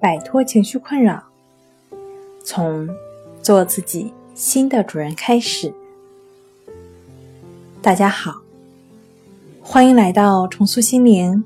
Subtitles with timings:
[0.00, 1.24] 摆脱情绪困扰，
[2.44, 2.88] 从
[3.42, 5.74] 做自己新的主人开始。
[7.82, 8.42] 大家好，
[9.60, 11.44] 欢迎来到重塑心灵，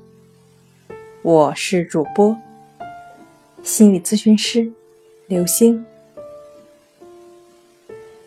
[1.23, 2.37] 我是主播
[3.63, 4.71] 心理咨询师
[5.25, 5.83] 刘星。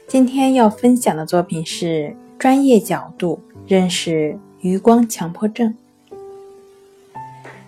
[0.09, 5.77] 今天要分享的作品是专业角度认识余光强迫症。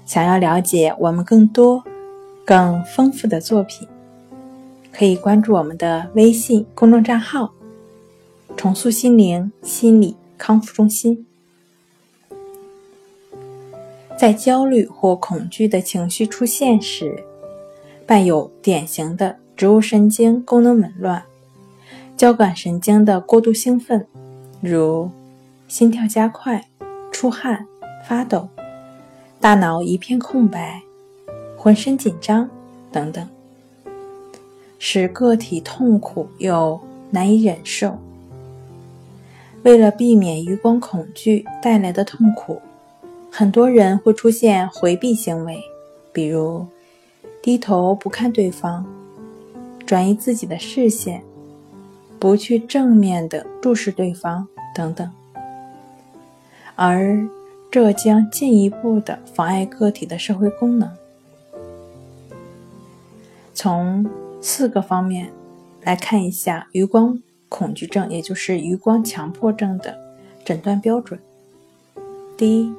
[0.05, 1.85] 想要了解我们更多、
[2.49, 3.87] 更丰富的作品，
[4.91, 7.53] 可以关注我们的微信公众账号
[8.57, 11.27] “重塑心灵心理康复中心”。
[14.19, 17.23] 在焦虑或恐惧的情绪出现时，
[18.07, 21.23] 伴有典型的植物神经功能紊乱、
[22.17, 24.07] 交感神经的过度兴奋，
[24.63, 25.11] 如
[25.69, 26.67] 心跳加快、
[27.13, 27.67] 出汗、
[28.09, 28.49] 发抖。
[29.39, 30.81] 大脑一片空白，
[31.69, 32.49] 浑身紧张
[32.91, 33.29] 等等，
[34.79, 37.99] 使个体痛苦又难以忍受。
[39.65, 42.63] 为了避免余光恐惧带来的痛苦，
[43.31, 45.63] 很多人会出现回避行为，
[46.11, 46.67] 比如
[47.43, 48.87] 低头不看对方、
[49.85, 51.23] 转移自己的视线、
[52.19, 55.11] 不去正面的注视对方等等，
[56.77, 57.29] 而。
[57.71, 60.91] 这将进一步的妨碍个体的社会功能。
[63.61, 64.09] 从
[64.41, 65.33] 四个方面
[65.83, 69.99] 来看一下余光恐惧症，也就是余光强迫症的
[70.45, 71.19] 诊断标准。
[72.37, 72.73] 第一，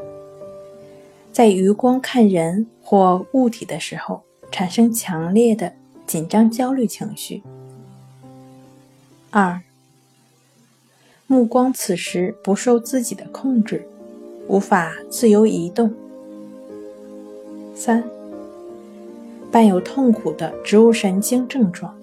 [1.33, 4.21] 在余光看人或物体的时候，
[4.53, 5.73] 产生强烈的
[6.07, 7.43] 紧张、焦虑情绪。
[9.31, 9.59] 二，
[11.27, 13.85] 目光此时不受自己的控制。
[14.47, 15.93] 无法自由移动。
[17.75, 18.01] 三、
[19.51, 21.93] 伴有痛苦的植物神经症状。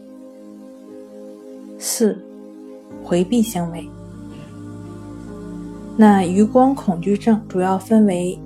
[1.78, 2.18] 四、
[3.02, 3.88] 回避行为。
[5.96, 8.38] 那余光恐惧症主要分为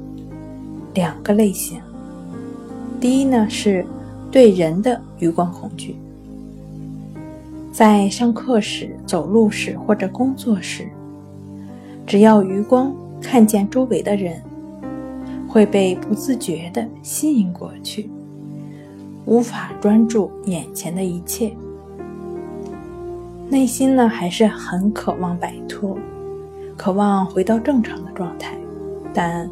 [0.95, 1.81] 两个类型。
[3.01, 3.85] 第一呢，是
[4.31, 5.97] 对人的余光恐惧，
[7.73, 10.89] 在上课时、走路时或者工作时，
[12.07, 12.95] 只要余光。
[13.23, 14.41] 看见周围的人，
[15.47, 18.09] 会被不自觉地吸引过去，
[19.31, 21.53] 无法专注眼前的一切。
[23.49, 25.97] 内心呢，还是很渴望摆脱，
[26.77, 28.59] 渴望回到正常的状态，
[29.15, 29.49] 但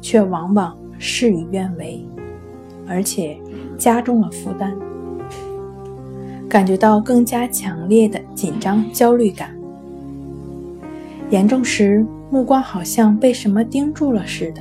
[0.00, 2.06] 却往往事与愿违，
[2.86, 3.36] 而且
[3.76, 4.72] 加重了负担，
[6.48, 9.50] 感觉到更加强烈的紧张、焦虑感，
[11.30, 12.06] 严重时。
[12.28, 14.60] 目光好像被什么盯住了似的，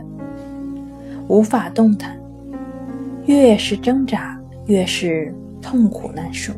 [1.28, 2.16] 无法动弹。
[3.26, 4.35] 越是挣扎，
[4.68, 6.54] 越是痛苦难受。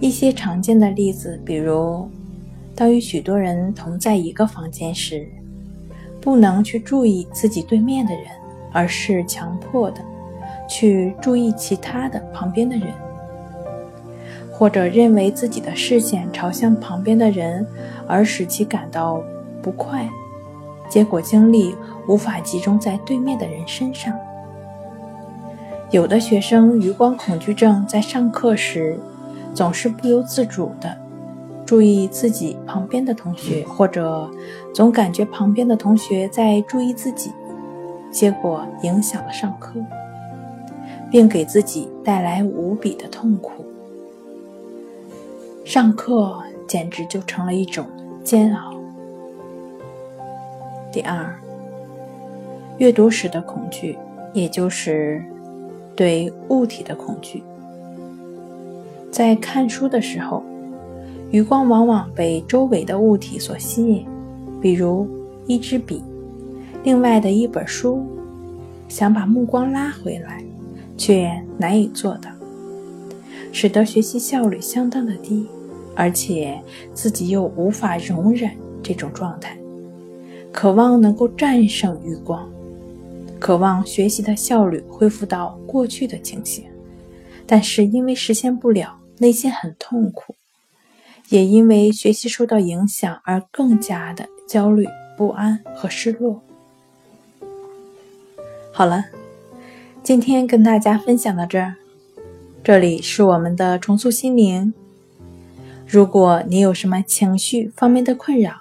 [0.00, 2.08] 一些常见的例子，比如，
[2.74, 5.26] 当与许多人同在一个房间时，
[6.20, 8.24] 不能去注意自己对面的人，
[8.72, 10.00] 而是强迫的
[10.68, 12.88] 去注意其他的旁边的人。
[14.52, 17.64] 或者认为自己的视线朝向旁边的人，
[18.08, 19.22] 而使其感到
[19.62, 20.08] 不快，
[20.88, 21.74] 结果精力
[22.08, 24.12] 无法集中在对面的人身上。
[25.90, 28.98] 有的学生余光恐惧症在上课时，
[29.54, 30.94] 总是不由自主地
[31.64, 34.30] 注意自己旁边的同学，或者
[34.74, 37.32] 总感觉旁边的同学在注意自己，
[38.10, 39.80] 结果影响了上课，
[41.10, 43.64] 并给自己带来无比的痛苦。
[45.64, 47.86] 上课简直就成了一种
[48.22, 48.74] 煎熬。
[50.92, 51.34] 第二，
[52.76, 53.98] 阅读时的恐惧，
[54.34, 55.22] 也就是
[55.98, 57.42] 对物体的恐惧。
[59.10, 60.44] 在看书的时候，
[61.32, 64.06] 余光往往被周围的物体所吸引，
[64.60, 65.08] 比如
[65.48, 66.00] 一支笔，
[66.84, 68.06] 另外的一本书，
[68.86, 70.40] 想把目光拉回来，
[70.96, 71.28] 却
[71.58, 72.30] 难以做到，
[73.50, 75.48] 使得学习效率相当的低。
[75.96, 76.56] 而且
[76.94, 78.48] 自己又无法容忍
[78.84, 79.58] 这种状态，
[80.52, 82.48] 渴望能够战胜余光，
[83.38, 86.64] 渴望学习的效率恢复到过去的情形，
[87.46, 90.34] 但是因为实现不了，内心很痛苦，
[91.28, 94.86] 也因为学习受到影响而更加的焦虑
[95.16, 96.42] 不安和失落。
[98.72, 99.04] 好了，
[100.02, 101.76] 今天跟大家分享到这儿，
[102.62, 104.74] 这里是我们的重塑心灵。
[105.86, 108.60] 如果你有什么情绪方面的困扰，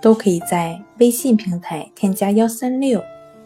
[0.00, 3.02] 都可以在微信平台添加幺三六